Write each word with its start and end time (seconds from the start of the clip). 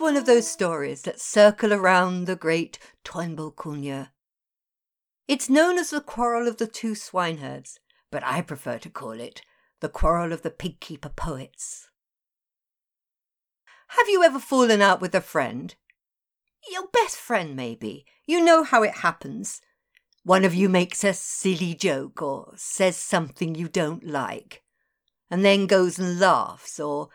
one 0.00 0.16
of 0.16 0.24
those 0.24 0.50
stories 0.50 1.02
that 1.02 1.20
circle 1.20 1.72
around 1.72 2.24
the 2.24 2.34
great 2.34 2.78
Táin 3.04 3.36
Bó 3.36 4.08
It's 5.28 5.50
known 5.50 5.78
as 5.78 5.90
the 5.90 6.00
quarrel 6.00 6.48
of 6.48 6.56
the 6.56 6.66
two 6.66 6.94
swineherds, 6.94 7.78
but 8.10 8.24
I 8.24 8.40
prefer 8.40 8.78
to 8.78 8.90
call 8.90 9.20
it 9.20 9.42
the 9.80 9.88
quarrel 9.88 10.32
of 10.32 10.42
the 10.42 10.50
pig-keeper 10.50 11.10
poets. 11.10 11.88
Have 13.88 14.08
you 14.08 14.22
ever 14.22 14.38
fallen 14.38 14.80
out 14.80 15.00
with 15.00 15.14
a 15.14 15.20
friend? 15.20 15.74
Your 16.70 16.86
best 16.92 17.16
friend, 17.16 17.54
maybe. 17.54 18.06
You 18.26 18.44
know 18.44 18.62
how 18.62 18.82
it 18.82 18.98
happens. 18.98 19.60
One 20.22 20.44
of 20.44 20.54
you 20.54 20.68
makes 20.68 21.04
a 21.04 21.12
silly 21.12 21.74
joke 21.74 22.22
or 22.22 22.52
says 22.56 22.96
something 22.96 23.54
you 23.54 23.68
don't 23.68 24.06
like, 24.06 24.62
and 25.30 25.44
then 25.44 25.66
goes 25.66 25.98
and 25.98 26.20
laughs 26.20 26.78
or 26.78 27.08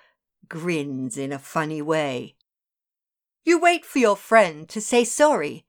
grins 0.47 1.17
in 1.17 1.31
a 1.31 1.39
funny 1.39 1.81
way. 1.81 2.34
You 3.45 3.59
wait 3.59 3.85
for 3.85 3.99
your 3.99 4.17
friend 4.17 4.67
to 4.69 4.81
say 4.81 5.05
sorry, 5.05 5.65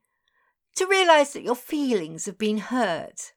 to 0.76 0.86
realise 0.86 1.34
that 1.34 1.42
your 1.42 1.54
feelings 1.54 2.24
have 2.24 2.38
been 2.38 2.58
hurt. 2.58 3.34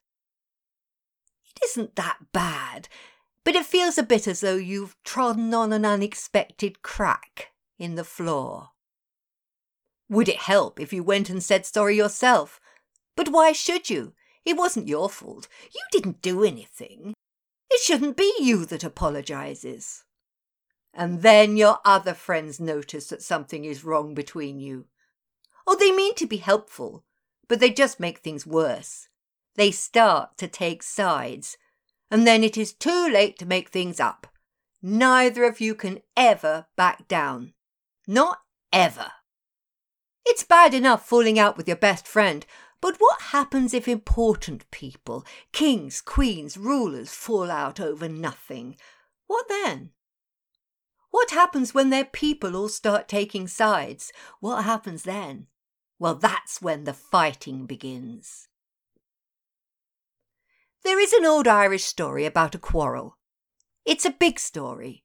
It 1.55 1.65
isn't 1.65 1.97
that 1.97 2.19
bad, 2.31 2.87
but 3.43 3.55
it 3.55 3.65
feels 3.65 3.97
a 3.97 4.03
bit 4.03 4.27
as 4.27 4.39
though 4.39 4.55
you've 4.55 4.95
trodden 5.03 5.53
on 5.53 5.73
an 5.73 5.85
unexpected 5.85 6.81
crack 6.81 7.51
in 7.77 7.95
the 7.95 8.05
floor. 8.05 8.69
Would 10.09 10.29
it 10.29 10.37
help 10.37 10.79
if 10.79 10.93
you 10.93 11.03
went 11.03 11.29
and 11.29 11.43
said 11.43 11.65
sorry 11.65 11.97
yourself? 11.97 12.61
But 13.17 13.29
why 13.29 13.51
should 13.51 13.89
you? 13.89 14.13
It 14.45 14.55
wasn't 14.55 14.87
your 14.87 15.09
fault. 15.09 15.49
You 15.73 15.81
didn't 15.91 16.21
do 16.21 16.45
anything. 16.45 17.13
It 17.69 17.81
shouldn't 17.81 18.15
be 18.15 18.33
you 18.39 18.65
that 18.65 18.85
apologises. 18.85 20.05
And 20.93 21.21
then 21.21 21.55
your 21.55 21.79
other 21.85 22.13
friends 22.13 22.59
notice 22.59 23.07
that 23.07 23.21
something 23.21 23.65
is 23.65 23.83
wrong 23.83 24.13
between 24.13 24.59
you. 24.59 24.85
Oh, 25.67 25.75
they 25.75 25.91
mean 25.91 26.15
to 26.15 26.25
be 26.25 26.37
helpful, 26.37 27.03
but 27.47 27.59
they 27.59 27.69
just 27.69 27.99
make 27.99 28.19
things 28.19 28.45
worse. 28.45 29.07
They 29.55 29.71
start 29.71 30.37
to 30.37 30.47
take 30.47 30.81
sides, 30.81 31.57
and 32.09 32.25
then 32.25 32.43
it 32.43 32.57
is 32.57 32.73
too 32.73 33.07
late 33.09 33.37
to 33.39 33.45
make 33.45 33.69
things 33.69 33.99
up. 33.99 34.27
Neither 34.81 35.43
of 35.43 35.59
you 35.59 35.75
can 35.75 35.99
ever 36.15 36.67
back 36.75 37.07
down. 37.07 37.53
Not 38.07 38.39
ever. 38.71 39.11
It's 40.25 40.43
bad 40.43 40.73
enough 40.73 41.07
falling 41.07 41.37
out 41.37 41.57
with 41.57 41.67
your 41.67 41.77
best 41.77 42.07
friend, 42.07 42.45
but 42.81 42.95
what 42.97 43.21
happens 43.21 43.73
if 43.73 43.87
important 43.87 44.69
people, 44.71 45.25
kings, 45.51 46.01
queens, 46.01 46.57
rulers, 46.57 47.11
fall 47.11 47.51
out 47.51 47.79
over 47.79 48.07
nothing? 48.07 48.77
What 49.27 49.49
then? 49.49 49.91
What 51.11 51.31
happens 51.31 51.73
when 51.73 51.89
their 51.89 52.05
people 52.05 52.55
all 52.55 52.69
start 52.69 53.07
taking 53.07 53.47
sides? 53.47 54.11
What 54.39 54.63
happens 54.63 55.03
then? 55.03 55.47
Well, 55.97 56.15
that's 56.15 56.61
when 56.61 56.83
the 56.83 56.93
fighting 56.93 57.65
begins. 57.65 58.47
There 60.83 60.99
is 60.99 61.11
an 61.13 61.25
old 61.25 61.47
Irish 61.47 61.83
story 61.83 62.25
about 62.25 62.55
a 62.55 62.59
quarrel. 62.59 63.17
It's 63.85 64.05
a 64.05 64.11
big 64.11 64.39
story, 64.39 65.03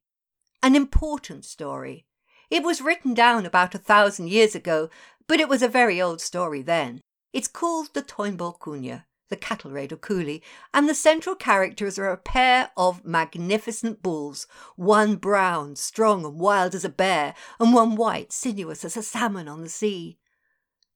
an 0.63 0.75
important 0.75 1.43
story. 1.43 2.05
It 2.49 2.63
was 2.63 2.81
written 2.81 3.13
down 3.13 3.45
about 3.45 3.75
a 3.75 3.79
thousand 3.79 4.29
years 4.29 4.55
ago, 4.55 4.89
but 5.27 5.39
it 5.39 5.49
was 5.49 5.61
a 5.61 5.67
very 5.67 6.01
old 6.01 6.21
story 6.21 6.61
then. 6.61 7.01
It's 7.33 7.47
called 7.47 7.93
the 7.93 8.03
Cúine 8.03 9.03
the 9.29 9.35
cattle 9.35 9.71
raid 9.71 9.91
of 9.91 10.01
Cooley, 10.01 10.43
and 10.73 10.87
the 10.87 10.95
central 10.95 11.35
characters 11.35 11.97
are 11.97 12.09
a 12.09 12.17
pair 12.17 12.71
of 12.77 13.05
magnificent 13.05 14.03
bulls, 14.03 14.47
one 14.75 15.15
brown, 15.15 15.75
strong 15.75 16.25
and 16.25 16.39
wild 16.39 16.75
as 16.75 16.85
a 16.85 16.89
bear, 16.89 17.33
and 17.59 17.73
one 17.73 17.95
white, 17.95 18.31
sinuous 18.31 18.85
as 18.85 18.95
a 18.95 19.03
salmon 19.03 19.47
on 19.47 19.61
the 19.61 19.69
sea. 19.69 20.17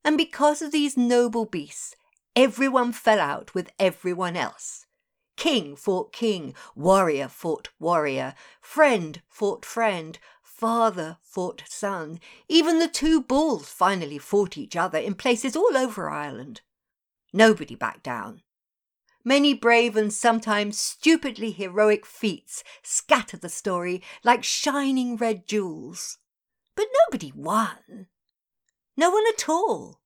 And 0.04 0.16
because 0.16 0.62
of 0.62 0.72
these 0.72 0.96
noble 0.96 1.44
beasts, 1.44 1.94
everyone 2.36 2.92
fell 2.92 3.20
out 3.20 3.54
with 3.54 3.70
everyone 3.78 4.36
else. 4.36 4.86
King 5.36 5.74
fought 5.74 6.12
king, 6.12 6.54
warrior 6.76 7.28
fought 7.28 7.70
warrior, 7.78 8.34
friend 8.60 9.22
fought 9.28 9.64
friend, 9.64 10.18
father 10.42 11.16
fought 11.22 11.62
son. 11.66 12.20
Even 12.48 12.78
the 12.78 12.88
two 12.88 13.22
bulls 13.22 13.70
finally 13.70 14.18
fought 14.18 14.58
each 14.58 14.76
other 14.76 14.98
in 14.98 15.14
places 15.14 15.56
all 15.56 15.76
over 15.76 16.10
Ireland. 16.10 16.60
Nobody 17.32 17.74
backed 17.74 18.02
down. 18.02 18.42
Many 19.24 19.52
brave 19.52 19.96
and 19.96 20.12
sometimes 20.12 20.80
stupidly 20.80 21.50
heroic 21.50 22.06
feats 22.06 22.64
scatter 22.82 23.36
the 23.36 23.50
story 23.50 24.02
like 24.24 24.42
shining 24.44 25.16
red 25.16 25.46
jewels. 25.46 26.18
But 26.74 26.86
nobody 27.06 27.32
won. 27.34 28.06
No 28.96 29.10
one 29.10 29.24
at 29.28 29.48
all. 29.48 30.00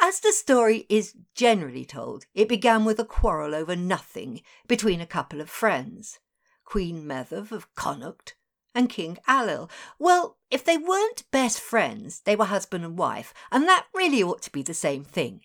As 0.00 0.20
the 0.20 0.32
story 0.32 0.86
is 0.88 1.14
generally 1.34 1.84
told, 1.84 2.24
it 2.34 2.48
began 2.48 2.84
with 2.84 2.98
a 2.98 3.04
quarrel 3.04 3.54
over 3.54 3.76
nothing 3.76 4.40
between 4.66 5.00
a 5.00 5.06
couple 5.06 5.40
of 5.40 5.50
friends, 5.50 6.18
Queen 6.64 7.04
Medb 7.04 7.52
of 7.52 7.74
Connacht 7.74 8.34
and 8.74 8.88
King 8.88 9.18
Ailill. 9.28 9.70
Well, 9.98 10.38
if 10.50 10.64
they 10.64 10.78
weren't 10.78 11.30
best 11.30 11.60
friends, 11.60 12.20
they 12.24 12.34
were 12.34 12.46
husband 12.46 12.84
and 12.84 12.98
wife, 12.98 13.34
and 13.50 13.64
that 13.64 13.86
really 13.94 14.22
ought 14.22 14.42
to 14.42 14.50
be 14.50 14.62
the 14.62 14.74
same 14.74 15.04
thing. 15.04 15.42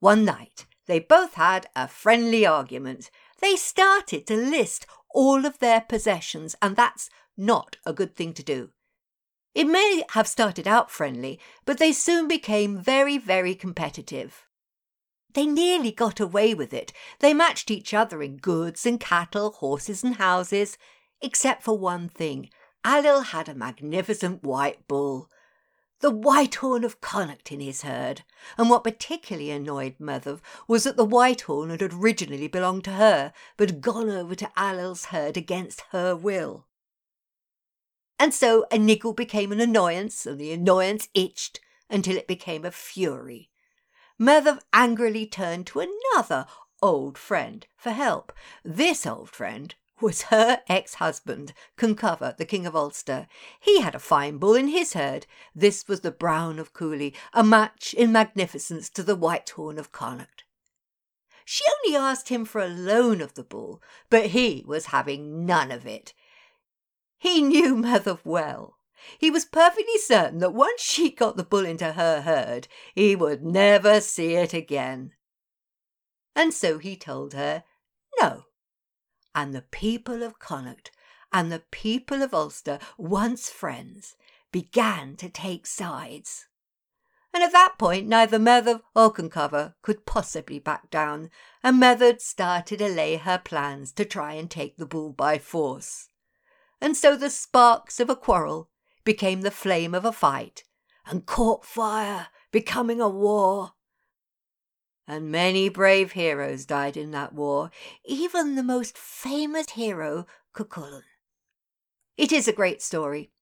One 0.00 0.24
night, 0.24 0.66
they 0.86 0.98
both 0.98 1.34
had 1.34 1.68
a 1.76 1.86
friendly 1.86 2.46
argument. 2.46 3.10
They 3.40 3.54
started 3.54 4.26
to 4.26 4.36
list 4.36 4.86
all 5.14 5.44
of 5.44 5.58
their 5.58 5.82
possessions, 5.82 6.56
and 6.60 6.74
that's 6.74 7.10
not 7.36 7.76
a 7.86 7.92
good 7.92 8.16
thing 8.16 8.32
to 8.34 8.42
do. 8.42 8.70
It 9.54 9.66
may 9.66 10.04
have 10.10 10.26
started 10.26 10.66
out 10.66 10.90
friendly, 10.90 11.38
but 11.66 11.78
they 11.78 11.92
soon 11.92 12.28
became 12.28 12.78
very, 12.78 13.18
very 13.18 13.54
competitive. 13.54 14.46
They 15.34 15.44
nearly 15.46 15.92
got 15.92 16.18
away 16.18 16.54
with 16.54 16.72
it. 16.72 16.92
They 17.18 17.34
matched 17.34 17.70
each 17.70 17.92
other 17.92 18.22
in 18.22 18.38
goods 18.38 18.86
and 18.86 18.98
cattle, 18.98 19.52
horses 19.52 20.02
and 20.02 20.16
houses, 20.16 20.78
except 21.20 21.62
for 21.62 21.76
one 21.76 22.08
thing. 22.08 22.48
Ailill 22.84 23.26
had 23.26 23.48
a 23.48 23.54
magnificent 23.54 24.42
white 24.42 24.88
bull 24.88 25.28
the 26.00 26.10
white 26.10 26.56
horn 26.56 26.82
of 26.84 27.00
Connacht 27.00 27.52
in 27.52 27.60
his 27.60 27.82
herd, 27.82 28.22
and 28.56 28.68
what 28.68 28.84
particularly 28.84 29.50
annoyed 29.50 29.98
Medb 29.98 30.40
was 30.66 30.84
that 30.84 30.96
the 30.96 31.04
white 31.04 31.42
horn 31.42 31.70
had 31.70 31.82
originally 31.82 32.48
belonged 32.48 32.84
to 32.84 32.92
her, 32.92 33.32
but 33.56 33.80
gone 33.80 34.10
over 34.10 34.34
to 34.34 34.50
Ailill's 34.56 35.06
herd 35.06 35.36
against 35.36 35.82
her 35.90 36.16
will. 36.16 36.66
And 38.18 38.34
so 38.34 38.66
a 38.70 38.78
niggle 38.78 39.12
became 39.12 39.52
an 39.52 39.60
annoyance, 39.60 40.26
and 40.26 40.38
the 40.38 40.52
annoyance 40.52 41.08
itched 41.14 41.60
until 41.88 42.16
it 42.16 42.26
became 42.26 42.64
a 42.64 42.70
fury. 42.70 43.50
Medb 44.20 44.58
angrily 44.72 45.26
turned 45.26 45.66
to 45.68 45.80
another 45.80 46.46
old 46.82 47.18
friend 47.18 47.66
for 47.76 47.90
help. 47.90 48.32
This 48.64 49.06
old 49.06 49.30
friend 49.30 49.74
was 50.00 50.22
her 50.22 50.62
ex 50.68 50.94
husband, 50.94 51.52
Conchobar, 51.76 52.36
the 52.36 52.44
King 52.44 52.66
of 52.66 52.76
Ulster. 52.76 53.26
He 53.58 53.80
had 53.80 53.94
a 53.94 53.98
fine 53.98 54.38
bull 54.38 54.54
in 54.54 54.68
his 54.68 54.94
herd. 54.94 55.26
This 55.54 55.86
was 55.88 56.00
the 56.00 56.10
Brown 56.10 56.58
of 56.58 56.72
Cooley, 56.72 57.14
a 57.32 57.44
match 57.44 57.94
in 57.94 58.12
magnificence 58.12 58.88
to 58.90 59.02
the 59.02 59.16
White 59.16 59.50
Horn 59.50 59.78
of 59.78 59.92
Connacht. 59.92 60.44
She 61.44 61.64
only 61.84 61.96
asked 61.96 62.28
him 62.28 62.44
for 62.44 62.60
a 62.60 62.68
loan 62.68 63.20
of 63.20 63.34
the 63.34 63.42
bull, 63.42 63.82
but 64.08 64.26
he 64.26 64.64
was 64.66 64.86
having 64.86 65.44
none 65.44 65.70
of 65.70 65.86
it. 65.86 66.14
He 67.18 67.42
knew 67.42 67.74
Medb 67.74 68.20
well. 68.24 68.78
He 69.18 69.30
was 69.30 69.44
perfectly 69.44 69.98
certain 69.98 70.38
that 70.40 70.54
once 70.54 70.82
she 70.82 71.10
got 71.10 71.36
the 71.36 71.44
bull 71.44 71.64
into 71.64 71.92
her 71.92 72.20
herd, 72.20 72.68
he 72.94 73.16
would 73.16 73.42
never 73.42 74.00
see 74.00 74.34
it 74.34 74.52
again. 74.54 75.12
And 76.36 76.54
so 76.54 76.78
he 76.78 76.96
told 76.96 77.32
her 77.32 77.64
no 78.20 78.44
and 79.34 79.54
the 79.54 79.62
people 79.62 80.22
of 80.22 80.38
Connacht 80.38 80.90
and 81.32 81.50
the 81.50 81.62
people 81.70 82.22
of 82.22 82.34
Ulster, 82.34 82.78
once 82.98 83.50
friends, 83.50 84.16
began 84.52 85.16
to 85.16 85.28
take 85.28 85.66
sides. 85.66 86.46
And 87.32 87.44
at 87.44 87.52
that 87.52 87.76
point, 87.78 88.08
neither 88.08 88.38
Medb 88.38 88.82
or 88.96 89.12
Conchobar 89.12 89.74
could 89.82 90.04
possibly 90.04 90.58
back 90.58 90.90
down, 90.90 91.30
and 91.62 91.80
Medb 91.80 92.20
started 92.20 92.80
to 92.80 92.88
lay 92.88 93.16
her 93.16 93.38
plans 93.38 93.92
to 93.92 94.04
try 94.04 94.32
and 94.32 94.50
take 94.50 94.76
the 94.76 94.86
bull 94.86 95.12
by 95.12 95.38
force. 95.38 96.08
And 96.80 96.96
so 96.96 97.16
the 97.16 97.30
sparks 97.30 98.00
of 98.00 98.10
a 98.10 98.16
quarrel 98.16 98.70
became 99.04 99.42
the 99.42 99.52
flame 99.52 99.94
of 99.94 100.04
a 100.04 100.12
fight, 100.12 100.64
and 101.06 101.26
caught 101.26 101.64
fire, 101.64 102.28
becoming 102.50 103.00
a 103.00 103.08
war 103.08 103.74
and 105.10 105.28
many 105.28 105.68
brave 105.68 106.12
heroes 106.12 106.64
died 106.64 106.96
in 106.96 107.10
that 107.10 107.32
war, 107.32 107.72
even 108.04 108.54
the 108.54 108.62
most 108.62 108.96
famous 108.96 109.70
hero, 109.70 110.24
Cuchulainn. 110.54 111.02
It 112.16 112.30
is 112.30 112.46
a 112.46 112.52
great 112.52 112.80
story. 112.80 113.32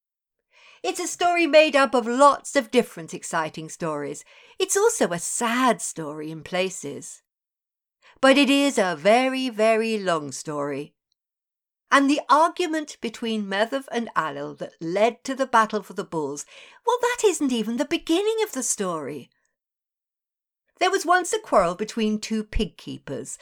It's 0.83 0.99
a 0.99 1.07
story 1.07 1.47
made 1.47 1.77
up 1.77 1.93
of 1.95 2.07
lots 2.07 2.57
of 2.57 2.71
different 2.71 3.13
exciting 3.13 3.69
stories. 3.69 4.25
It's 4.59 4.79
also 4.79 5.09
a 5.09 5.19
sad 5.19 5.83
story 5.83 6.31
in 6.31 6.43
places. 6.43 7.21
But 8.23 8.39
it 8.39 8.49
is 8.49 8.79
a 8.79 8.97
very, 8.99 9.51
very 9.51 9.99
long 9.99 10.33
story. 10.33 10.95
And 11.91 12.09
the 12.09 12.23
argument 12.31 12.97
between 13.03 13.45
Medb 13.45 13.85
and 13.93 14.09
Ailill 14.17 14.57
that 14.57 14.73
led 14.81 15.23
to 15.25 15.35
the 15.35 15.47
battle 15.47 15.83
for 15.83 15.93
the 15.93 16.03
bulls, 16.05 16.47
well, 16.87 16.97
that 17.03 17.25
isn't 17.27 17.53
even 17.53 17.77
the 17.77 17.85
beginning 17.85 18.37
of 18.43 18.53
the 18.53 18.63
story. 18.63 19.29
There 20.81 20.91
was 20.91 21.05
once 21.05 21.33
a 21.33 21.41
quarrel 21.41 21.75
between 21.75 22.21
two 22.21 22.45
pig 22.45 22.77
keepers. 22.77 23.37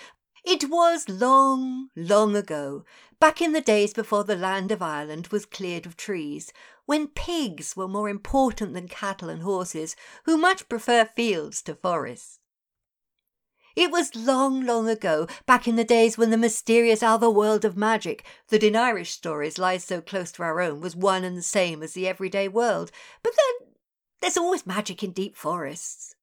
It 0.45 0.71
was 0.71 1.09
long, 1.09 1.91
long 1.95 2.35
ago, 2.35 2.85
back 3.21 3.43
in 3.43 3.53
the 3.53 3.61
days 3.61 3.93
before 3.93 4.25
the 4.25 4.37
land 4.37 4.71
of 4.71 4.81
Ireland 4.81 5.29
was 5.29 5.45
cleared 5.45 5.87
of 5.87 5.97
trees, 5.97 6.53
when 6.87 7.09
pigs 7.09 7.77
were 7.77 7.89
more 7.89 8.09
important 8.09 8.73
than 8.73 8.89
cattle 8.89 9.29
and 9.29 9.43
horses, 9.43 9.97
who 10.25 10.37
much 10.39 10.69
prefer 10.69 11.05
fields 11.05 11.61
to 11.63 11.75
forests. 11.75 12.39
It 13.77 13.91
was 13.91 14.17
long, 14.17 14.65
long 14.65 14.89
ago, 14.89 15.29
back 15.45 15.69
in 15.69 15.77
the 15.77 15.85
days 15.85 16.17
when 16.17 16.31
the 16.31 16.39
mysterious 16.39 17.03
other 17.03 17.29
world 17.29 17.67
of 17.67 17.77
magic 17.77 18.25
that 18.49 18.63
in 18.63 18.75
Irish 18.75 19.11
stories 19.11 19.59
lies 19.59 19.85
so 19.85 20.01
close 20.01 20.33
to 20.33 20.43
our 20.43 20.63
own 20.63 20.81
was 20.81 20.97
one 20.97 21.25
and 21.25 21.37
the 21.37 21.43
same 21.43 21.83
as 21.83 21.93
the 21.93 22.09
everyday 22.09 22.49
world. 22.49 22.91
But 23.23 23.35
then, 23.37 23.69
there's 24.23 24.39
always 24.39 24.67
magic 24.67 25.03
in 25.03 25.13
deep 25.13 25.37
forests. 25.37 26.16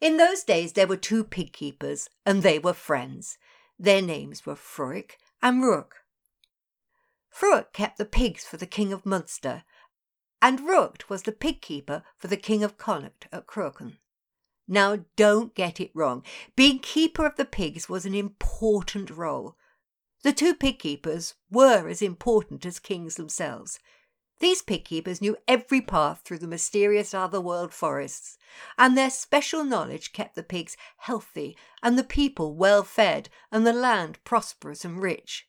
In 0.00 0.16
those 0.16 0.44
days 0.44 0.72
there 0.72 0.86
were 0.86 0.96
two 0.96 1.24
pig 1.24 1.52
keepers, 1.52 2.08
and 2.26 2.42
they 2.42 2.58
were 2.58 2.72
friends. 2.72 3.38
Their 3.78 4.02
names 4.02 4.44
were 4.44 4.54
Fruic 4.54 5.12
and 5.42 5.62
Ruach. 5.62 5.92
Fruic 7.30 7.72
kept 7.72 7.98
the 7.98 8.04
pigs 8.04 8.44
for 8.44 8.56
the 8.56 8.66
King 8.66 8.92
of 8.92 9.04
Munster, 9.04 9.64
and 10.40 10.60
Ruach 10.60 11.08
was 11.08 11.22
the 11.22 11.32
pig 11.32 11.60
keeper 11.60 12.02
for 12.16 12.28
the 12.28 12.36
King 12.36 12.62
of 12.62 12.78
Connacht 12.78 13.26
at 13.32 13.46
Cruachan. 13.46 13.98
Now, 14.68 15.04
don't 15.16 15.54
get 15.54 15.80
it 15.80 15.90
wrong. 15.94 16.22
Being 16.56 16.78
keeper 16.78 17.26
of 17.26 17.36
the 17.36 17.44
pigs 17.44 17.88
was 17.88 18.06
an 18.06 18.14
important 18.14 19.10
role. 19.10 19.56
The 20.22 20.32
two 20.32 20.54
pig 20.54 20.78
keepers 20.78 21.34
were 21.50 21.88
as 21.88 22.00
important 22.00 22.64
as 22.64 22.78
kings 22.78 23.16
themselves. 23.16 23.78
These 24.40 24.62
pig 24.62 24.84
keepers 24.84 25.20
knew 25.20 25.36
every 25.46 25.80
path 25.80 26.22
through 26.24 26.38
the 26.38 26.46
mysterious 26.46 27.14
otherworld 27.14 27.72
forests, 27.72 28.36
and 28.76 28.96
their 28.96 29.10
special 29.10 29.64
knowledge 29.64 30.12
kept 30.12 30.34
the 30.34 30.42
pigs 30.42 30.76
healthy 30.98 31.56
and 31.82 31.98
the 31.98 32.04
people 32.04 32.54
well 32.54 32.82
fed 32.82 33.28
and 33.52 33.66
the 33.66 33.72
land 33.72 34.18
prosperous 34.24 34.84
and 34.84 35.00
rich. 35.00 35.48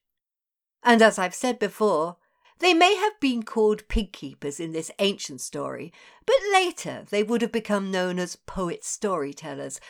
And 0.83 1.01
as 1.01 1.17
I've 1.17 1.33
said 1.33 1.57
before, 1.57 2.17
they 2.59 2.73
may 2.73 2.95
have 2.95 3.19
been 3.19 3.43
called 3.43 3.87
pig 3.87 4.13
keepers 4.13 4.59
in 4.59 4.71
this 4.71 4.91
ancient 4.99 5.41
story, 5.41 5.91
but 6.25 6.35
later 6.53 7.05
they 7.09 7.23
would 7.23 7.41
have 7.41 7.51
become 7.51 7.91
known 7.91 8.19
as 8.19 8.35
poet 8.35 8.85
storytellers. 8.85 9.81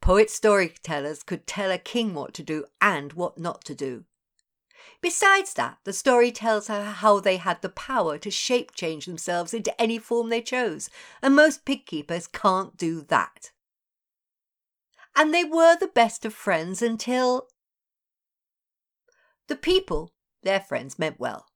Poet 0.00 0.30
storytellers 0.30 1.22
could 1.22 1.46
tell 1.46 1.70
a 1.70 1.78
king 1.78 2.14
what 2.14 2.34
to 2.34 2.42
do 2.42 2.64
and 2.80 3.12
what 3.12 3.38
not 3.38 3.64
to 3.66 3.74
do. 3.74 4.06
Besides 5.00 5.54
that, 5.54 5.78
the 5.84 5.92
story 5.92 6.32
tells 6.32 6.68
how 6.68 7.20
they 7.20 7.36
had 7.36 7.62
the 7.62 7.68
power 7.68 8.18
to 8.18 8.30
shape 8.30 8.74
change 8.74 9.06
themselves 9.06 9.54
into 9.54 9.78
any 9.80 9.98
form 9.98 10.28
they 10.28 10.42
chose, 10.42 10.90
and 11.22 11.34
most 11.34 11.64
pig 11.64 11.86
keepers 11.86 12.26
can't 12.26 12.76
do 12.76 13.02
that. 13.02 13.50
And 15.16 15.34
they 15.34 15.44
were 15.44 15.76
the 15.76 15.88
best 15.88 16.24
of 16.24 16.34
friends 16.34 16.82
until. 16.82 17.48
The 19.48 19.56
people, 19.56 20.12
their 20.42 20.60
friends, 20.60 20.98
meant 20.98 21.18
well. 21.18 21.46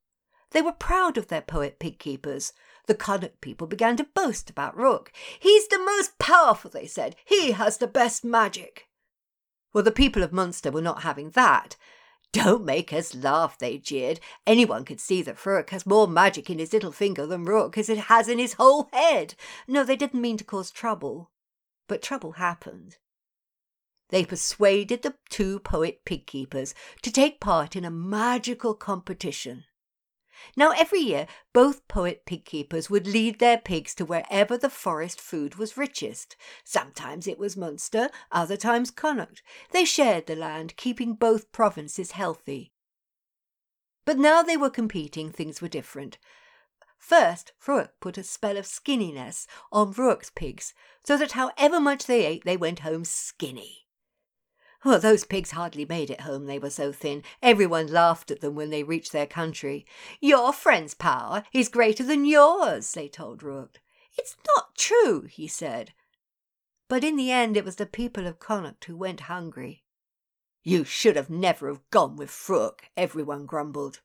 They 0.50 0.62
were 0.62 0.72
proud 0.72 1.18
of 1.18 1.28
their 1.28 1.42
poet 1.42 1.78
pig 1.78 1.98
keepers. 1.98 2.52
The 2.86 2.94
Connacht 2.94 3.40
people 3.40 3.66
began 3.66 3.96
to 3.96 4.04
boast 4.14 4.50
about 4.50 4.76
Rook. 4.76 5.12
He's 5.40 5.68
the 5.68 5.78
most 5.78 6.18
powerful, 6.18 6.70
they 6.70 6.86
said. 6.86 7.16
He 7.24 7.52
has 7.52 7.78
the 7.78 7.86
best 7.86 8.24
magic. 8.24 8.88
Well, 9.72 9.82
the 9.82 9.90
people 9.90 10.22
of 10.22 10.32
Munster 10.32 10.70
were 10.70 10.80
not 10.80 11.02
having 11.02 11.30
that. 11.30 11.76
Don't 12.34 12.64
make 12.64 12.92
us 12.92 13.14
laugh, 13.14 13.56
they 13.56 13.78
jeered. 13.78 14.18
Anyone 14.44 14.84
could 14.84 15.00
see 15.00 15.22
that 15.22 15.36
Fruic 15.36 15.70
has 15.70 15.86
more 15.86 16.08
magic 16.08 16.50
in 16.50 16.58
his 16.58 16.72
little 16.72 16.90
finger 16.90 17.26
than 17.26 17.44
Rook 17.44 17.78
as 17.78 17.88
it 17.88 17.96
has 17.96 18.28
in 18.28 18.40
his 18.40 18.54
whole 18.54 18.88
head. 18.92 19.36
No, 19.68 19.84
they 19.84 19.94
didn't 19.94 20.20
mean 20.20 20.36
to 20.38 20.44
cause 20.44 20.72
trouble. 20.72 21.30
But 21.86 22.02
trouble 22.02 22.32
happened. 22.32 22.96
They 24.08 24.24
persuaded 24.24 25.02
the 25.02 25.14
two 25.30 25.60
poet 25.60 26.00
pig 26.04 26.26
keepers 26.26 26.74
to 27.02 27.12
take 27.12 27.38
part 27.38 27.76
in 27.76 27.84
a 27.84 27.90
magical 27.90 28.74
competition. 28.74 29.62
Now, 30.56 30.70
every 30.70 31.00
year, 31.00 31.26
both 31.52 31.86
poet 31.88 32.24
pig 32.26 32.44
keepers 32.44 32.90
would 32.90 33.06
lead 33.06 33.38
their 33.38 33.58
pigs 33.58 33.94
to 33.96 34.04
wherever 34.04 34.56
the 34.56 34.70
forest 34.70 35.20
food 35.20 35.56
was 35.56 35.76
richest. 35.76 36.36
Sometimes 36.64 37.26
it 37.26 37.38
was 37.38 37.56
Munster, 37.56 38.10
other 38.30 38.56
times 38.56 38.90
Connacht. 38.90 39.42
They 39.70 39.84
shared 39.84 40.26
the 40.26 40.36
land, 40.36 40.76
keeping 40.76 41.14
both 41.14 41.52
provinces 41.52 42.12
healthy. 42.12 42.72
But 44.04 44.18
now 44.18 44.42
they 44.42 44.56
were 44.56 44.70
competing, 44.70 45.30
things 45.30 45.62
were 45.62 45.68
different. 45.68 46.18
First, 46.98 47.52
Fruic 47.58 47.90
put 48.00 48.18
a 48.18 48.22
spell 48.22 48.56
of 48.56 48.64
skinniness 48.64 49.46
on 49.70 49.92
Ruach's 49.92 50.30
pigs, 50.30 50.74
so 51.04 51.16
that 51.18 51.32
however 51.32 51.78
much 51.78 52.06
they 52.06 52.24
ate, 52.24 52.44
they 52.44 52.56
went 52.56 52.80
home 52.80 53.04
skinny. 53.04 53.83
Well, 54.84 54.98
those 54.98 55.24
pigs 55.24 55.52
hardly 55.52 55.86
made 55.86 56.10
it 56.10 56.20
home, 56.20 56.44
they 56.44 56.58
were 56.58 56.68
so 56.68 56.92
thin. 56.92 57.22
Everyone 57.42 57.86
laughed 57.86 58.30
at 58.30 58.42
them 58.42 58.54
when 58.54 58.68
they 58.68 58.82
reached 58.82 59.12
their 59.12 59.26
country. 59.26 59.86
Your 60.20 60.52
friend's 60.52 60.92
power 60.92 61.44
is 61.54 61.70
greater 61.70 62.04
than 62.04 62.26
yours, 62.26 62.92
they 62.92 63.08
told 63.08 63.40
Ruach. 63.42 63.76
It's 64.18 64.36
not 64.54 64.76
true, 64.76 65.22
he 65.22 65.48
said. 65.48 65.94
But 66.88 67.02
in 67.02 67.16
the 67.16 67.30
end, 67.30 67.56
it 67.56 67.64
was 67.64 67.76
the 67.76 67.86
people 67.86 68.26
of 68.26 68.38
Connacht 68.38 68.84
who 68.84 68.96
went 68.96 69.20
hungry. 69.20 69.84
You 70.62 70.84
should 70.84 71.16
have 71.16 71.30
never 71.30 71.68
have 71.68 71.88
gone 71.90 72.16
with 72.16 72.30
Fruic, 72.30 72.90
everyone 72.94 73.46
grumbled. 73.46 74.00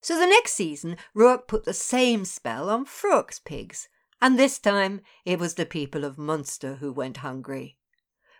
So 0.00 0.16
the 0.16 0.26
next 0.26 0.52
season, 0.52 0.96
Ruach 1.14 1.48
put 1.48 1.64
the 1.64 1.74
same 1.74 2.24
spell 2.24 2.70
on 2.70 2.86
Fruic's 2.86 3.40
pigs, 3.40 3.88
and 4.22 4.38
this 4.38 4.60
time 4.60 5.00
it 5.24 5.40
was 5.40 5.54
the 5.54 5.66
people 5.66 6.04
of 6.04 6.18
Munster 6.18 6.76
who 6.76 6.92
went 6.92 7.18
hungry. 7.18 7.78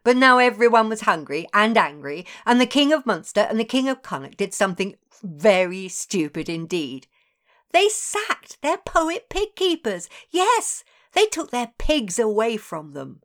But 0.05 0.17
now 0.19 0.39
everyone 0.39 0.91
was 0.91 1.01
hungry 1.01 1.47
and 1.55 1.77
angry, 1.77 2.27
and 2.45 2.61
the 2.61 2.67
King 2.67 2.93
of 2.93 3.07
Munster 3.07 3.41
and 3.41 3.59
the 3.59 3.65
King 3.65 3.89
of 3.89 4.03
Connacht 4.03 4.37
did 4.37 4.53
something 4.53 4.97
very 5.23 5.89
stupid 5.89 6.49
indeed. 6.49 7.07
They 7.73 7.89
sacked 7.89 8.61
their 8.61 8.77
poet 8.77 9.29
pig 9.31 9.57
keepers. 9.57 10.09
Yes, 10.31 10.85
they 11.13 11.25
took 11.27 11.51
their 11.51 11.73
pigs 11.79 12.19
away 12.19 12.59
from 12.59 12.93
them. 12.93 13.23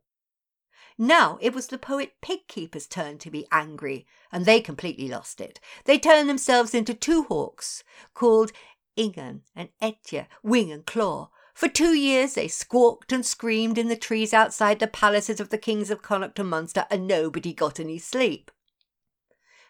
Now 0.97 1.37
it 1.41 1.53
was 1.53 1.67
the 1.67 1.77
poet 1.77 2.13
pig 2.21 2.47
keepers' 2.47 2.87
turn 2.87 3.19
to 3.19 3.29
be 3.29 3.47
angry, 3.51 4.07
and 4.31 4.45
they 4.45 4.61
completely 4.61 5.09
lost 5.09 5.41
it. 5.41 5.59
They 5.83 5.99
turned 5.99 6.29
themselves 6.29 6.73
into 6.73 6.93
two 6.93 7.23
hawks, 7.23 7.83
called 8.13 8.53
Ingan 8.97 9.41
and 9.55 9.69
Etya, 9.81 10.27
Wing 10.43 10.71
and 10.71 10.85
Claw, 10.85 11.29
for 11.59 11.67
two 11.67 11.93
years 11.93 12.35
they 12.35 12.47
squawked 12.47 13.11
and 13.11 13.25
screamed 13.25 13.77
in 13.77 13.89
the 13.89 13.97
trees 13.97 14.33
outside 14.33 14.79
the 14.79 14.87
palaces 14.87 15.41
of 15.41 15.49
the 15.49 15.57
kings 15.57 15.91
of 15.91 16.01
Connacht 16.01 16.39
and 16.39 16.49
Munster, 16.49 16.87
and 16.89 17.05
nobody 17.05 17.53
got 17.53 17.81
any 17.81 17.97
sleep. 17.97 18.49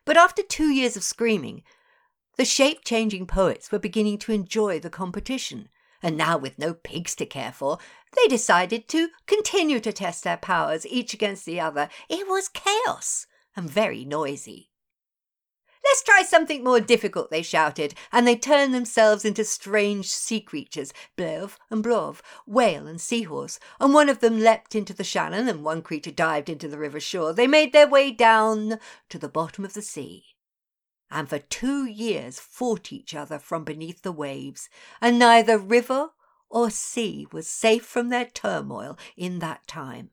But 0.06 0.16
after 0.16 0.44
two 0.44 0.70
years 0.70 0.96
of 0.96 1.02
screaming, 1.02 1.64
the 2.38 2.46
shape 2.46 2.86
changing 2.86 3.26
poets 3.26 3.72
were 3.72 3.80
beginning 3.80 4.20
to 4.20 4.32
enjoy 4.32 4.80
the 4.80 4.92
competition, 4.92 5.68
and 6.04 6.16
now 6.16 6.38
with 6.38 6.60
no 6.60 6.76
pigs 6.76 7.16
to 7.16 7.26
care 7.26 7.52
for, 7.52 7.80
they 8.16 8.28
decided 8.28 8.88
to 8.90 9.08
continue 9.26 9.80
to 9.80 9.92
test 9.92 10.24
their 10.24 10.38
powers, 10.38 10.86
each 10.86 11.16
against 11.16 11.44
the 11.44 11.60
other. 11.60 11.90
It 12.08 12.28
was 12.28 12.50
chaos 12.50 13.26
and 13.56 13.68
very 13.68 14.06
noisy. 14.06 14.69
Let's 15.90 16.04
try 16.04 16.22
something 16.22 16.64
more 16.64 16.80
difficult, 16.80 17.32
they 17.32 17.42
shouted, 17.42 17.96
and 18.12 18.28
they 18.28 18.36
turned 18.36 18.76
themselves 18.76 19.26
into 19.26 19.44
strange 19.44 20.08
sea 20.08 20.40
creatures, 20.40 20.94
Blev 21.16 21.58
and 21.72 21.84
Blov, 21.84 22.22
whale 22.46 22.86
and 22.86 23.02
seahorse, 23.02 23.60
and 23.80 23.92
one 23.92 24.08
of 24.08 24.20
them 24.20 24.40
leapt 24.40 24.76
into 24.76 24.94
the 24.94 25.04
Shannon 25.04 25.48
and 25.48 25.64
one 25.64 25.82
creature 25.82 26.12
dived 26.12 26.48
into 26.48 26.68
the 26.68 26.78
River 26.78 27.00
Suir. 27.00 27.34
They 27.34 27.48
made 27.48 27.74
their 27.74 27.88
way 27.88 28.12
down 28.12 28.78
to 29.10 29.18
the 29.18 29.28
bottom 29.28 29.66
of 29.66 29.74
the 29.74 29.82
sea 29.82 30.26
and 31.10 31.28
for 31.28 31.40
two 31.40 31.86
years 31.86 32.40
fought 32.40 32.94
each 32.94 33.16
other 33.16 33.40
from 33.40 33.64
beneath 33.64 34.04
the 34.04 34.12
waves, 34.12 34.70
and 35.02 35.18
neither 35.18 35.58
river 35.58 36.10
or 36.50 36.70
sea 36.70 37.26
was 37.32 37.48
safe 37.48 37.84
from 37.84 38.10
their 38.10 38.26
turmoil 38.26 38.96
in 39.18 39.40
that 39.40 39.66
time. 39.66 40.12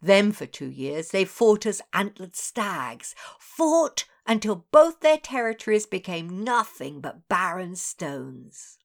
Then 0.00 0.32
for 0.32 0.46
two 0.46 0.70
years 0.70 1.08
they 1.08 1.24
fought 1.24 1.66
as 1.66 1.82
antlered 1.92 2.36
stags, 2.36 3.14
fought 3.38 4.04
until 4.26 4.66
both 4.70 5.00
their 5.00 5.18
territories 5.18 5.86
became 5.86 6.44
nothing 6.44 7.00
but 7.00 7.28
barren 7.28 7.74
stones. 7.74 8.78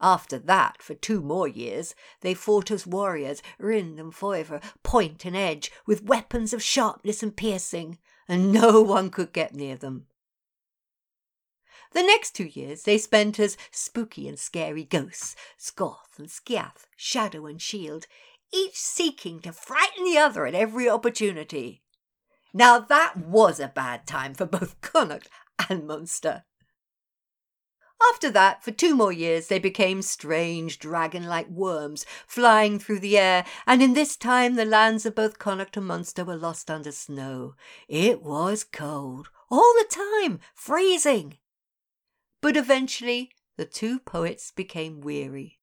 After 0.00 0.38
that, 0.38 0.82
for 0.82 0.94
two 0.94 1.22
more 1.22 1.48
years, 1.48 1.94
they 2.20 2.34
fought 2.34 2.70
as 2.70 2.86
warriors, 2.86 3.42
rind 3.58 3.98
and 3.98 4.14
foiver, 4.14 4.60
point 4.82 5.24
and 5.24 5.34
edge, 5.34 5.72
with 5.86 6.04
weapons 6.04 6.52
of 6.52 6.62
sharpness 6.62 7.22
and 7.22 7.34
piercing, 7.34 7.98
and 8.28 8.52
no 8.52 8.82
one 8.82 9.10
could 9.10 9.32
get 9.32 9.54
near 9.54 9.76
them. 9.76 10.06
The 11.92 12.02
next 12.02 12.32
two 12.32 12.44
years 12.44 12.82
they 12.82 12.98
spent 12.98 13.40
as 13.40 13.56
spooky 13.70 14.28
and 14.28 14.38
scary 14.38 14.84
ghosts, 14.84 15.34
Scoth 15.56 16.18
and 16.18 16.28
Sciath, 16.28 16.86
Shadow 16.96 17.46
and 17.46 17.60
Shield, 17.60 18.06
each 18.52 18.76
seeking 18.76 19.40
to 19.40 19.52
frighten 19.52 20.04
the 20.04 20.18
other 20.18 20.46
at 20.46 20.54
every 20.54 20.88
opportunity. 20.88 21.82
Now 22.52 22.78
that 22.78 23.16
was 23.16 23.60
a 23.60 23.68
bad 23.68 24.06
time 24.06 24.34
for 24.34 24.46
both 24.46 24.80
Connacht 24.80 25.28
and 25.68 25.86
Munster. 25.86 26.44
After 28.12 28.30
that, 28.30 28.62
for 28.62 28.72
two 28.72 28.94
more 28.94 29.12
years, 29.12 29.48
they 29.48 29.58
became 29.58 30.02
strange 30.02 30.78
dragon 30.78 31.24
like 31.24 31.48
worms 31.48 32.04
flying 32.26 32.78
through 32.78 33.00
the 33.00 33.16
air, 33.16 33.44
and 33.66 33.82
in 33.82 33.94
this 33.94 34.16
time 34.16 34.54
the 34.54 34.66
lands 34.66 35.06
of 35.06 35.14
both 35.14 35.38
Connacht 35.38 35.76
and 35.76 35.86
Munster 35.86 36.24
were 36.24 36.36
lost 36.36 36.70
under 36.70 36.92
snow. 36.92 37.54
It 37.88 38.22
was 38.22 38.64
cold, 38.64 39.30
all 39.50 39.72
the 39.78 39.88
time, 39.88 40.40
freezing. 40.54 41.38
But 42.42 42.56
eventually 42.56 43.30
the 43.56 43.64
two 43.64 43.98
poets 43.98 44.50
became 44.50 45.00
weary. 45.00 45.58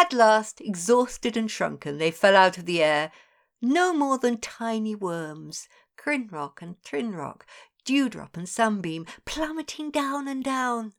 At 0.00 0.14
last, 0.14 0.62
exhausted 0.62 1.36
and 1.36 1.50
shrunken, 1.50 1.98
they 1.98 2.10
fell 2.10 2.34
out 2.34 2.56
of 2.56 2.64
the 2.64 2.82
air, 2.82 3.12
no 3.60 3.92
more 3.92 4.16
than 4.16 4.40
tiny 4.40 4.94
worms, 4.94 5.68
Crinrock 5.98 6.62
and 6.62 6.82
Trinrock, 6.82 7.42
Dewdrop 7.84 8.34
and 8.34 8.48
Sunbeam, 8.48 9.04
plummeting 9.26 9.90
down 9.90 10.26
and 10.26 10.42
down. 10.42 10.94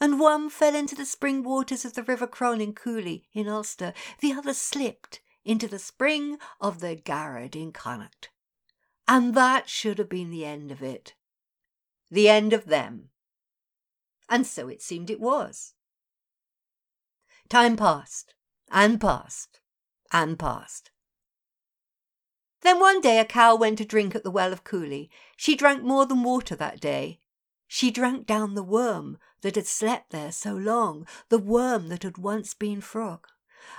And 0.00 0.18
one 0.18 0.50
fell 0.50 0.74
into 0.74 0.96
the 0.96 1.06
spring 1.06 1.44
waters 1.44 1.84
of 1.84 1.94
the 1.94 2.02
River 2.02 2.26
Cron 2.26 2.60
in 2.60 2.74
Cooley, 2.74 3.28
in 3.32 3.48
Ulster. 3.48 3.94
The 4.18 4.32
other 4.32 4.52
slipped 4.52 5.20
into 5.44 5.68
the 5.68 5.78
spring 5.78 6.36
of 6.60 6.80
the 6.80 6.96
Garrad 6.96 7.54
in 7.54 7.70
Connacht. 7.70 8.30
And 9.06 9.32
that 9.34 9.68
should 9.68 9.98
have 9.98 10.08
been 10.08 10.30
the 10.30 10.44
end 10.44 10.72
of 10.72 10.82
it. 10.82 11.14
The 12.10 12.28
end 12.28 12.52
of 12.52 12.66
them. 12.66 13.10
And 14.28 14.44
so 14.44 14.66
it 14.66 14.82
seemed 14.82 15.08
it 15.08 15.20
was. 15.20 15.74
Time 17.48 17.76
passed, 17.76 18.34
and 18.70 19.00
passed, 19.00 19.60
and 20.12 20.38
passed. 20.38 20.90
Then 22.62 22.78
one 22.78 23.00
day 23.00 23.18
a 23.18 23.24
cow 23.24 23.56
went 23.56 23.78
to 23.78 23.84
drink 23.84 24.14
at 24.14 24.22
the 24.22 24.30
well 24.30 24.52
of 24.52 24.64
Cooley. 24.64 25.10
She 25.36 25.56
drank 25.56 25.82
more 25.82 26.06
than 26.06 26.22
water 26.22 26.54
that 26.56 26.80
day. 26.80 27.20
She 27.66 27.90
drank 27.90 28.26
down 28.26 28.54
the 28.54 28.62
worm 28.62 29.18
that 29.42 29.54
had 29.54 29.66
slept 29.66 30.10
there 30.10 30.32
so 30.32 30.54
long, 30.54 31.06
the 31.28 31.38
worm 31.38 31.88
that 31.88 32.02
had 32.02 32.18
once 32.18 32.52
been 32.52 32.80
frog. 32.80 33.26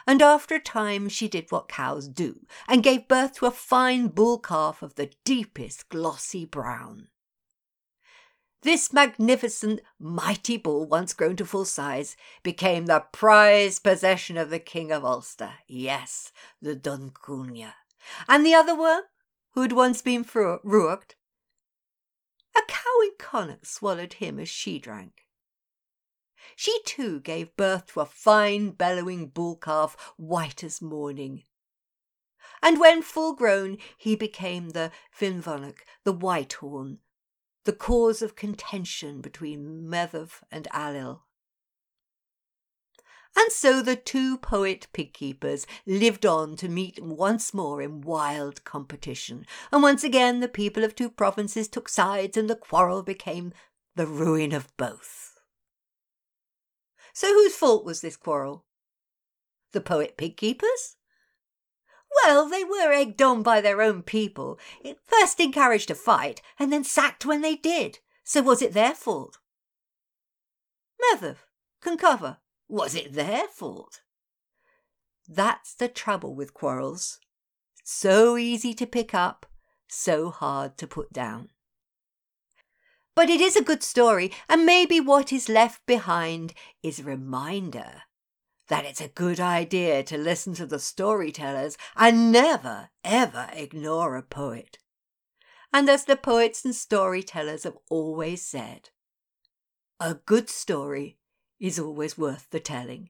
And 0.07 0.21
after 0.21 0.55
a 0.55 0.62
time 0.62 1.10
she 1.10 1.27
did 1.27 1.51
what 1.51 1.67
cows 1.67 2.07
do, 2.07 2.45
and 2.67 2.83
gave 2.83 3.07
birth 3.07 3.33
to 3.33 3.48
a 3.48 3.51
fine 3.51 4.07
bull 4.07 4.39
calf 4.39 4.81
of 4.81 4.95
the 4.95 5.12
deepest 5.25 5.89
glossy 5.89 6.45
brown. 6.45 7.07
This 8.63 8.94
magnificent, 8.94 9.82
mighty 9.98 10.56
bull, 10.58 10.86
once 10.86 11.13
grown 11.13 11.36
to 11.38 11.46
full 11.46 11.65
size, 11.65 12.15
became 12.44 12.86
the 12.86 13.03
prized 13.12 13.84
possession 13.84 14.38
of 14.38 14.51
the 14.51 14.60
King 14.60 14.91
of 14.91 15.03
Ulster. 15.03 15.53
Yes, 15.68 16.32
the 16.62 16.75
Dun 16.75 17.10
Cúailnge. 17.10 17.74
And 18.27 18.46
the 18.46 18.53
other 18.53 18.75
worm, 18.75 19.03
who 19.53 19.62
had 19.62 19.72
once 19.72 20.03
been 20.03 20.24
Ruach, 20.24 21.15
a 22.56 22.62
cow 22.68 23.01
in 23.03 23.12
Connacht 23.18 23.65
swallowed 23.65 24.13
him 24.13 24.39
as 24.39 24.50
she 24.50 24.77
drank. 24.77 25.25
She 26.56 26.82
too 26.86 27.20
gave 27.20 27.56
birth 27.56 27.88
to 27.94 28.01
a 28.01 28.06
fine 28.06 28.72
bellowing 28.72 29.30
bull 29.30 29.56
calf, 29.56 30.13
white 30.18 30.63
as 30.63 30.82
morning. 30.82 31.46
And 32.62 32.80
when 32.80 33.01
full 33.01 33.34
grown, 33.34 33.77
he 33.98 34.15
became 34.15 34.70
the 34.70 34.91
Vinvonach, 35.18 35.80
the 36.03 36.13
Whitehorn, 36.13 37.00
the 37.65 37.74
cause 37.74 38.22
of 38.22 38.36
contention 38.36 39.22
between 39.22 39.84
Medb 39.84 40.32
and 40.51 40.68
Ailill. 40.74 41.22
And 43.36 43.51
so 43.51 43.82
the 43.82 43.96
two 43.96 44.38
poet 44.38 44.88
pig 44.91 45.13
keepers 45.13 45.65
lived 45.86 46.25
on 46.25 46.58
to 46.58 46.68
meet 46.68 47.01
once 47.01 47.53
more 47.53 47.82
in 47.82 48.01
wild 48.01 48.63
competition. 48.65 49.46
And 49.72 49.82
once 49.82 50.03
again 50.03 50.41
the 50.41 50.50
people 50.50 50.84
of 50.84 50.96
two 50.96 51.10
provinces 51.10 51.68
took 51.70 51.88
sides, 51.88 52.36
and 52.36 52.50
the 52.50 52.56
quarrel 52.56 53.03
became 53.03 53.53
the 53.96 54.08
ruin 54.08 54.51
of 54.51 54.75
both. 54.75 55.39
So 57.13 57.27
whose 57.27 57.56
fault 57.56 57.86
was 57.86 58.01
this 58.01 58.18
quarrel? 58.18 58.65
The 59.72 59.82
poet 59.82 60.18
pig 60.18 60.36
keepers? 60.36 60.98
Well, 62.24 62.50
they 62.50 62.63
were 62.63 62.91
egged 62.91 63.22
on 63.22 63.41
by 63.44 63.62
their 63.62 63.82
own 63.82 64.03
people, 64.03 64.60
first 65.06 65.39
encouraged 65.39 65.88
to 65.88 65.96
fight, 65.96 66.41
and 66.60 66.72
then 66.72 66.84
sacked 66.84 67.25
when 67.25 67.41
they 67.41 67.56
did. 67.56 68.00
So 68.24 68.41
was 68.41 68.62
it 68.62 68.74
their 68.74 68.94
fault? 68.94 69.38
Medb, 71.01 71.38
Conchobar, 71.84 72.38
was 72.68 72.96
it 72.96 73.13
their 73.13 73.48
fault? 73.48 74.01
That's 75.27 75.74
the 75.74 75.88
trouble 75.88 76.36
with 76.36 76.53
quarrels. 76.53 77.20
So 77.84 78.38
easy 78.38 78.74
to 78.75 78.86
pick 78.86 79.13
up, 79.13 79.46
so 79.88 80.30
hard 80.30 80.77
to 80.77 80.88
put 80.88 81.12
down. 81.12 81.50
But 83.15 83.30
it 83.30 83.41
is 83.41 83.56
a 83.56 83.63
good 83.63 83.84
story, 83.84 84.32
and 84.48 84.65
maybe 84.65 85.00
what 85.00 85.34
is 85.34 85.50
left 85.50 85.86
behind 85.86 86.53
is 86.82 87.00
a 87.00 87.03
reminder 87.03 88.03
that 88.71 88.85
it's 88.85 89.01
a 89.01 89.09
good 89.09 89.37
idea 89.37 90.01
to 90.01 90.17
listen 90.17 90.53
to 90.53 90.65
the 90.65 90.79
storytellers 90.79 91.77
and 91.97 92.31
never, 92.31 92.89
ever 93.03 93.49
ignore 93.51 94.15
a 94.15 94.23
poet. 94.23 94.77
And 95.73 95.89
as 95.89 96.05
the 96.05 96.15
poets 96.15 96.63
and 96.63 96.73
storytellers 96.73 97.65
have 97.65 97.77
always 97.89 98.41
said, 98.41 98.89
a 99.99 100.15
good 100.15 100.49
story 100.49 101.17
is 101.59 101.79
always 101.79 102.17
worth 102.17 102.47
the 102.49 102.61
telling. 102.61 103.09